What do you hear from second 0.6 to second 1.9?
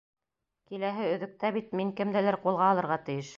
Киләһе өҙөктә бит